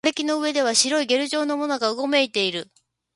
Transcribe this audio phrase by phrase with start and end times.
[0.03, 2.71] 瓦礫の上では白いゲル状のものがうごめいている